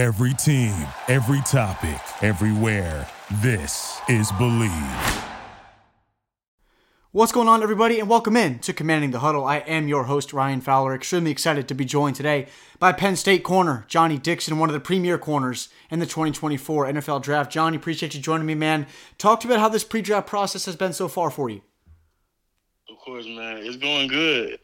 [0.00, 0.74] Every team,
[1.08, 3.06] every topic, everywhere.
[3.42, 5.24] This is Bleav.
[7.10, 9.44] What's going on, everybody, and welcome in to Commanding the Huddle.
[9.44, 10.94] I am your host, Ryan Fowler.
[10.94, 12.46] Extremely excited to be joined today
[12.78, 17.20] by Penn State corner Johnny Dixon, one of the premier corners in the 2024 NFL
[17.20, 17.52] Draft.
[17.52, 18.86] Johnny, appreciate you joining me, man.
[19.18, 21.60] Talk to me about how this pre-draft process has been so far for you.
[22.88, 23.58] Of course, man.
[23.58, 24.60] It's going good.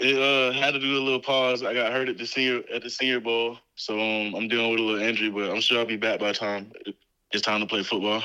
[0.00, 1.62] It uh, had to do a little pause.
[1.62, 4.80] I got hurt at the senior at the Senior Bowl, so um, I'm dealing with
[4.80, 6.72] a little injury, but I'm sure I'll be back by the time
[7.30, 8.22] it's time to play football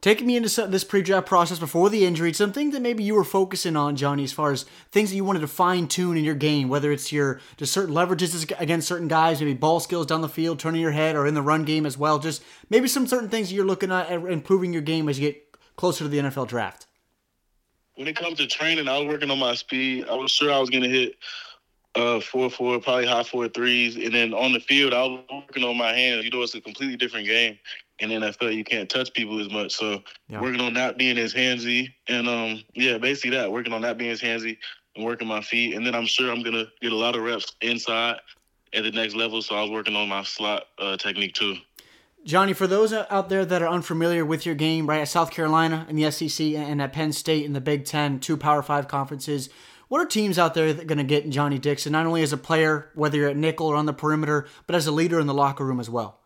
[0.00, 3.76] taking me into this pre-draft process before the injury, something that maybe you were focusing
[3.76, 6.68] on, Johnny, as far as things that you wanted to fine tune in your game,
[6.68, 10.58] whether it's your just certain leverages against certain guys, maybe ball skills down the field,
[10.58, 12.20] turning your head, or in the run game as well.
[12.20, 16.04] Just maybe some certain things you're looking at improving your game as you get closer
[16.04, 16.85] to the NFL draft.
[17.96, 20.06] When it comes to training, I was working on my speed.
[20.08, 21.16] I was sure I was going to hit
[21.96, 25.64] uh, four four, probably high four threes, and then on the field, I was working
[25.64, 26.24] on my hands.
[26.24, 27.58] You know, it's a completely different game
[27.98, 28.54] in NFL.
[28.54, 30.40] You can't touch people as much, so yeah.
[30.40, 34.10] working on not being as handsy, and um, yeah, basically that working on not being
[34.10, 34.58] as handsy
[34.94, 37.56] and working my feet, and then I'm sure I'm gonna get a lot of reps
[37.62, 38.16] inside
[38.74, 39.40] at the next level.
[39.40, 41.56] So I was working on my slot uh, technique too.
[42.26, 45.86] Johnny, for those out there that are unfamiliar with your game, right at South Carolina
[45.88, 49.48] and the SEC and at Penn State in the Big Ten, two Power Five conferences,
[49.86, 52.32] what are teams out there that are going to get Johnny Dixon, not only as
[52.32, 55.28] a player, whether you're at nickel or on the perimeter, but as a leader in
[55.28, 56.18] the locker room as well?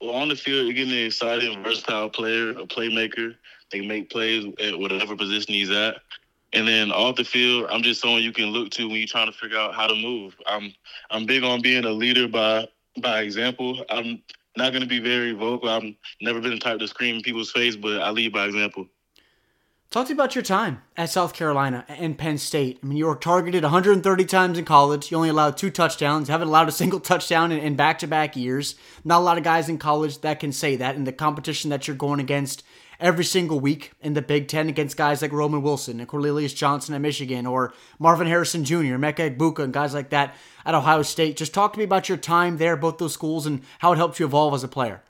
[0.00, 3.34] Well, on the field, you're getting an exciting, versatile player, a playmaker.
[3.72, 5.96] They make plays at whatever position he's at.
[6.52, 9.32] And then off the field, I'm just someone you can look to when you're trying
[9.32, 10.36] to figure out how to move.
[10.46, 10.72] I'm
[11.10, 12.68] I'm big on being a leader by
[13.02, 13.84] by example.
[13.90, 14.22] I'm
[14.56, 15.68] not going to be very vocal.
[15.68, 15.84] I've
[16.20, 18.86] never been the type to scream in people's face, but I lead by example.
[19.90, 22.80] Talk to me about your time at South Carolina and Penn State.
[22.82, 25.10] I mean, you were targeted 130 times in college.
[25.10, 26.28] You only allowed two touchdowns.
[26.28, 28.74] You Haven't allowed a single touchdown in back to back years.
[29.04, 30.96] Not a lot of guys in college that can say that.
[30.96, 32.64] In the competition that you're going against
[33.00, 36.94] every single week in the Big Ten against guys like Roman Wilson and Cornelius Johnson
[36.94, 40.34] at Michigan or Marvin Harrison Jr., Emeka Egbuka, and guys like that
[40.64, 41.36] at Ohio State.
[41.36, 44.18] Just talk to me about your time there, both those schools, and how it helped
[44.18, 45.02] you evolve as a player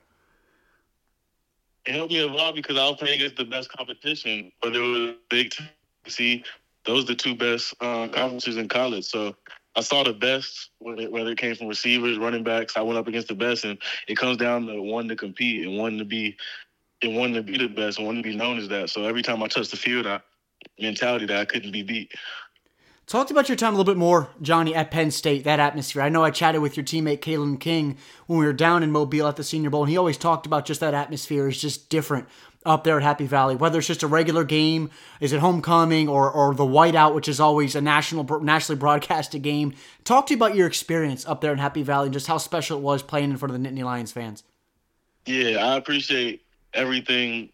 [1.87, 5.15] it helped me evolve because I was playing against the best competition, but it was
[5.31, 5.51] big.
[5.51, 5.69] Ten,
[6.09, 6.45] See,
[6.85, 9.05] those are the two best uh, conferences in college.
[9.05, 9.35] So
[9.75, 12.77] I saw the best, whether it came from receivers, running backs.
[12.77, 15.77] I went up against the best, and it comes down to one to compete and
[15.77, 16.37] one to be,
[17.03, 18.91] and one to be the best, and one to be known as that.
[18.91, 20.21] So every time I touched the field, I
[20.79, 22.13] mentality that I couldn't be beat.
[23.07, 26.03] Talked about your time a little bit more, Johnny, at Penn State, that atmosphere.
[26.03, 29.29] I know I chatted with your teammate Kalen King when we were down in Mobile
[29.29, 32.27] at the Senior Bowl, and he always talked about just that atmosphere is just different
[32.65, 33.55] up there at Happy Valley.
[33.55, 34.91] Whether it's just a regular game,
[35.21, 39.75] is it homecoming, or or the whiteout, which is always a national nationally broadcasted game.
[40.03, 42.79] Talk to you about your experience up there in Happy Valley and just how special
[42.79, 44.43] it was playing in front of the Nittany Lions fans.
[45.27, 46.46] Yeah, I appreciate
[46.77, 47.51] everything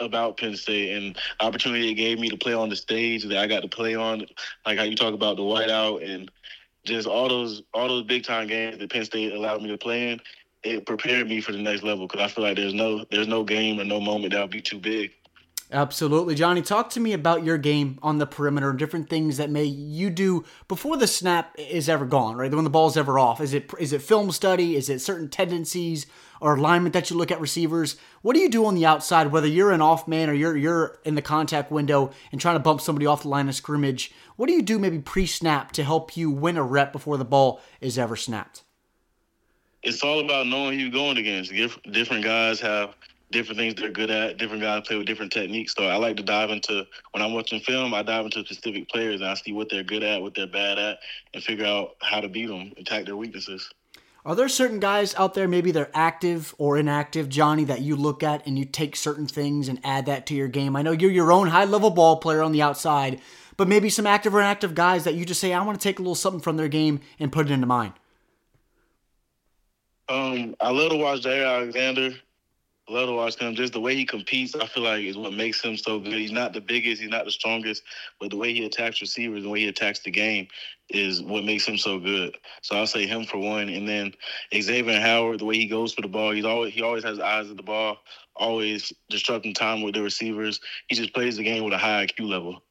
[0.00, 3.46] about Penn State and opportunity it gave me to play on the stage that I
[3.46, 4.26] got to play on,
[4.64, 6.30] like how you talk about the whiteout and
[6.84, 10.10] just all those all those big time games that Penn State allowed me to play
[10.10, 10.20] in.
[10.62, 13.44] It prepared me for the next level because I feel like there's no there's no
[13.44, 15.12] game or no moment that would be too big.
[15.72, 16.34] Absolutely.
[16.34, 20.10] Johnny, talk to me about your game on the perimeter, different things that may you
[20.10, 22.52] do before the snap is ever gone, right?
[22.52, 23.40] When the ball's ever off.
[23.40, 24.74] Is it is it film study?
[24.74, 26.06] Is it certain tendencies
[26.40, 27.96] or alignment that you look at receivers?
[28.22, 30.98] What do you do on the outside, whether you're an off man or you're you're
[31.04, 34.10] in the contact window and trying to bump somebody off the line of scrimmage?
[34.34, 37.60] What do you do maybe pre-snap to help you win a rep before the ball
[37.80, 38.64] is ever snapped?
[39.84, 41.52] It's all about knowing who you're going against.
[41.92, 42.96] Different guys have
[43.30, 44.38] different things they're good at.
[44.38, 45.74] Different guys play with different techniques.
[45.76, 47.94] So I like to dive into when I'm watching film.
[47.94, 50.78] I dive into specific players and I see what they're good at, what they're bad
[50.78, 50.98] at,
[51.34, 53.70] and figure out how to beat them, attack their weaknesses.
[54.24, 58.22] Are there certain guys out there, maybe they're active or inactive, Johnny, that you look
[58.22, 60.76] at and you take certain things and add that to your game?
[60.76, 63.20] I know you're your own high level ball player on the outside,
[63.56, 65.98] but maybe some active or inactive guys that you just say, I want to take
[65.98, 67.94] a little something from their game and put it into mine.
[70.10, 72.10] Um, I love to watch Jaire Alexander
[72.90, 73.54] love to watch him.
[73.54, 76.14] Just the way he competes, I feel like is what makes him so good.
[76.14, 77.82] He's not the biggest, he's not the strongest,
[78.20, 80.48] but the way he attacks receivers, the way he attacks the game,
[80.88, 82.36] is what makes him so good.
[82.62, 84.12] So I'll say him for one, and then
[84.54, 87.50] Xavier Howard, the way he goes for the ball, he's always he always has eyes
[87.50, 87.98] at the ball,
[88.36, 90.60] always disrupting time with the receivers.
[90.88, 92.62] He just plays the game with a high IQ level.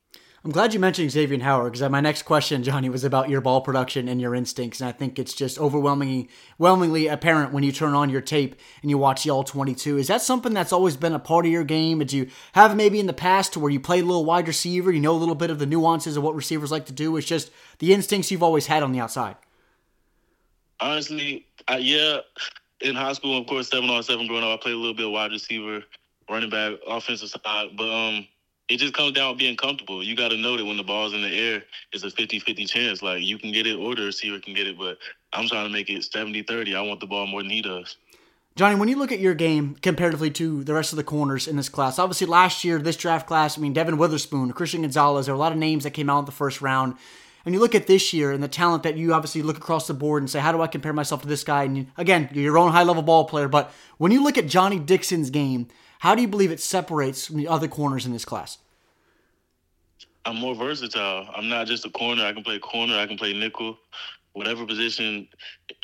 [0.45, 3.59] I'm glad you mentioned Xavier Howard because my next question, Johnny, was about your ball
[3.59, 7.93] production and your instincts, and I think it's just overwhelmingly, overwhelmingly apparent when you turn
[7.93, 9.97] on your tape and you watch the All 22.
[9.97, 11.99] Is that something that's always been a part of your game?
[11.99, 14.93] Did you have maybe in the past to where you played a little wide receiver,
[14.93, 17.17] you know a little bit of the nuances of what receivers like to do?
[17.17, 19.35] It's just the instincts you've always had on the outside.
[20.79, 22.19] Honestly, I, yeah,
[22.79, 25.05] in high school, of course, seven on seven growing up, I played a little bit
[25.05, 25.83] of wide receiver,
[26.29, 28.25] running back, offensive side, but um,
[28.69, 30.03] it just comes down to being comfortable.
[30.03, 33.01] You got to know that when the ball's in the air, it's a 50-50 chance.
[33.01, 34.97] Like you can get it or the receiver can get it, but
[35.33, 36.75] I'm trying to make it 70-30.
[36.75, 37.97] I want the ball more than he does.
[38.55, 41.55] Johnny, when you look at your game comparatively to the rest of the corners in
[41.55, 45.33] this class, obviously last year, this draft class, I mean, Devon Witherspoon, Christian Gonzalez, there
[45.33, 46.95] are a lot of names that came out in the first round.
[47.45, 49.93] And you look at this year and the talent that you obviously look across the
[49.93, 51.63] board and say, how do I compare myself to this guy?
[51.63, 53.47] And you, again, you're your own high level ball player.
[53.47, 55.67] But when you look at Johnny Dixon's game,
[55.99, 58.57] how do you believe it separates from the other corners in this class?
[60.25, 61.29] I'm more versatile.
[61.35, 62.25] I'm not just a corner.
[62.25, 62.97] I can play corner.
[62.97, 63.77] I can play nickel
[64.33, 65.27] whatever position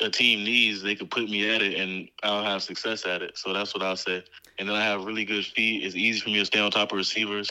[0.00, 3.36] a team needs, they can put me at it and I'll have success at it.
[3.36, 4.24] So that's what I'll say.
[4.58, 5.84] And then I have really good feet.
[5.84, 7.50] It's easy for me to stay on top of receivers,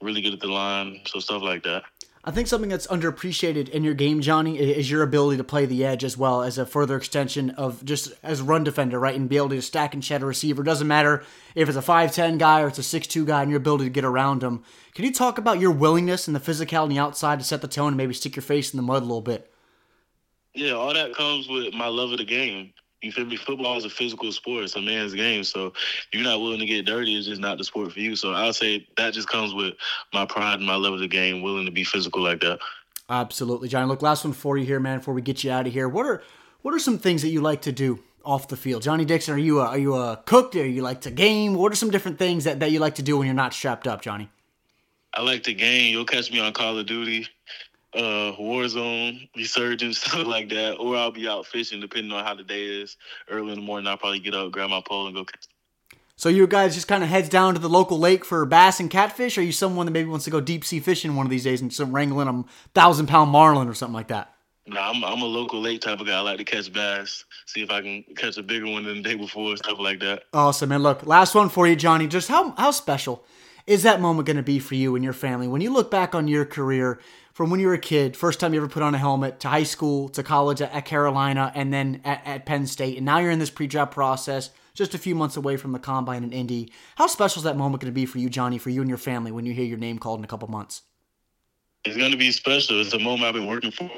[0.00, 1.82] really good at the line, so stuff like that.
[2.28, 5.84] I think something that's underappreciated in your game, Johnny, is your ability to play the
[5.84, 9.14] edge as well as a further extension of just as run defender, right?
[9.14, 10.64] And be able to stack and shed a receiver.
[10.64, 11.22] Doesn't matter
[11.54, 14.04] if it's a 5'10 guy or it's a 6'2 guy and your ability to get
[14.04, 14.64] around him.
[14.92, 17.96] Can you talk about your willingness and the physicality outside to set the tone and
[17.96, 19.52] maybe stick your face in the mud a little bit?
[20.52, 22.72] Yeah, all that comes with my love of the game.
[23.06, 23.36] You feel me?
[23.36, 24.64] Football is a physical sport.
[24.64, 25.44] It's a man's game.
[25.44, 28.16] So if you're not willing to get dirty, it's just not the sport for you.
[28.16, 29.74] So I'll say that just comes with
[30.12, 32.58] my pride and my love of the game, willing to be physical like that.
[33.08, 33.86] Absolutely, Johnny.
[33.86, 34.98] Look, last one for you here, man.
[34.98, 36.22] Before we get you out of here, what are
[36.62, 38.82] what are some things that you like to do off the field?
[38.82, 40.56] Johnny Dixon, are you a, are you a cook?
[40.56, 41.54] Are you like to game?
[41.54, 43.86] What are some different things that, that you like to do when you're not strapped
[43.86, 44.28] up, Johnny?
[45.14, 45.92] I like to game.
[45.92, 47.28] You'll catch me on Call of Duty
[47.94, 52.44] uh, Warzone, Resurgence, stuff like that, or I'll be out fishing depending on how the
[52.44, 52.96] day is.
[53.28, 55.46] Early in the morning, I'll probably get up, grab my pole, and go catch.
[56.18, 58.90] So you guys just kind of heads down to the local lake for bass and
[58.90, 59.36] catfish?
[59.36, 61.44] Or are you someone that maybe wants to go deep sea fishing one of these
[61.44, 62.44] days and some wrangling a
[62.74, 64.32] thousand pound marlin or something like that?
[64.66, 66.16] Nah, I'm I'm a local lake type of guy.
[66.16, 69.02] I like to catch bass, see if I can catch a bigger one than the
[69.02, 70.24] day before, stuff like that.
[70.32, 70.82] Awesome, man.
[70.82, 72.08] Look, last one for you, Johnny.
[72.08, 73.24] Just how how special
[73.66, 76.14] is that moment going to be for you and your family when you look back
[76.14, 76.98] on your career?
[77.36, 79.48] From when you were a kid, first time you ever put on a helmet, to
[79.48, 83.18] high school, to college at, at Carolina, and then at, at, Penn State, and now
[83.18, 86.72] you're in this pre-draft process, just a few months away from the combine in Indy.
[86.94, 88.96] How special is that moment going to be for you, Johnny, for you and your
[88.96, 90.80] family when you hear your name called in a couple months?
[91.84, 92.80] It's going to be special.
[92.80, 93.90] It's a moment I've been working for.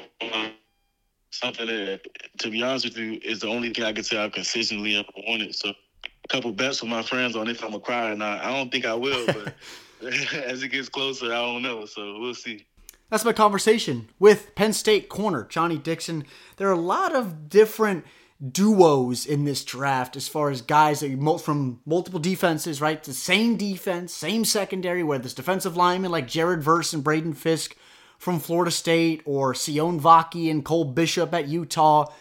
[1.31, 2.01] Something that,
[2.39, 5.07] to be honest with you, is the only thing I can say I've consistently ever
[5.15, 5.55] wanted.
[5.55, 8.43] So, a couple bets with my friends on if I'm a cry or not.
[8.43, 9.55] I don't think I will, but
[10.45, 11.85] as it gets closer, I don't know.
[11.85, 12.65] So we'll see.
[13.09, 16.25] That's my conversation with Penn State corner Johnny Dixon.
[16.57, 18.05] There are a lot of different
[18.51, 21.09] duos in this draft as far as guys that
[21.41, 23.03] from multiple defenses, right?
[23.03, 27.75] The same defense, same secondary, where there's defensive linemen like Jared Verse and Braden Fiske
[28.19, 32.11] from Florida State or Sione Vaki and Cole Bishop at Utah.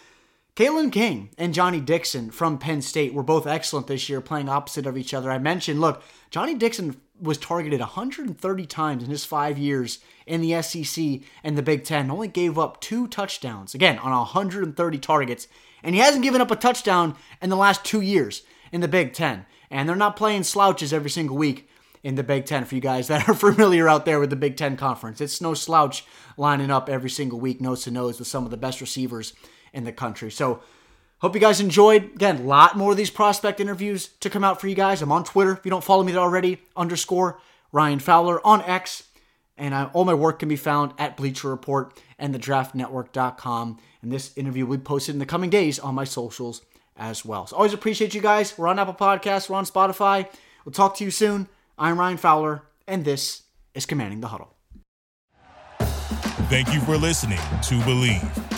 [0.59, 4.87] Kalen King and Johnny Dixon from Penn State were both excellent this year, playing opposite
[4.87, 5.31] of each other.
[5.31, 6.03] I mentioned, look,
[6.33, 11.63] Johnny Dixon was targeted 130 times in his five years in the SEC and the
[11.63, 15.47] Big Ten, only gave up two touchdowns, again, on 130 targets.
[15.85, 19.13] And he hasn't given up a touchdown in the last two years in the Big
[19.13, 19.47] Ten.
[19.71, 21.71] And they're not playing slouches every single week
[22.03, 24.57] in the Big Ten for you guys that are familiar out there with the Big
[24.57, 25.21] Ten Conference.
[25.21, 26.05] It's no slouch
[26.37, 29.35] lining up every single week, nose to nose, with some of the best receivers
[29.73, 30.31] in the country.
[30.31, 30.63] So,
[31.19, 32.05] hope you guys enjoyed.
[32.15, 35.03] Again, a lot more of these prospect interviews to come out for you guys.
[35.03, 35.53] I'm on Twitter.
[35.53, 37.41] If you don't follow me already, underscore
[37.73, 39.05] Ryan Fowler on X.
[39.57, 43.79] And I, all my work can be found at Bleacher Report and thedraftnetwork.com.
[44.03, 46.63] And this interview will be posted in the coming days on my socials
[46.97, 47.47] as well.
[47.47, 48.57] So always appreciate you guys.
[48.57, 50.29] We're on Apple Podcasts, we're on Spotify.
[50.65, 51.49] We'll talk to you soon.
[51.79, 53.45] I'm Ryan Fowler, and this
[53.75, 54.55] is Commanding the Huddle.
[56.49, 58.58] Thank you for listening to Bleav.